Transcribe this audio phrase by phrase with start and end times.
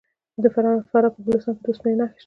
[0.43, 0.45] د
[0.91, 2.19] فراه په ګلستان کې د وسپنې نښې شته.